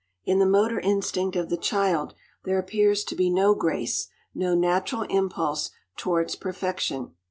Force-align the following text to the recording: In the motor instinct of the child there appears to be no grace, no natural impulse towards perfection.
In 0.25 0.39
the 0.39 0.47
motor 0.47 0.79
instinct 0.79 1.35
of 1.35 1.49
the 1.51 1.57
child 1.57 2.15
there 2.43 2.57
appears 2.57 3.03
to 3.03 3.15
be 3.15 3.29
no 3.29 3.53
grace, 3.53 4.07
no 4.33 4.55
natural 4.55 5.03
impulse 5.03 5.69
towards 5.95 6.35
perfection. 6.35 7.13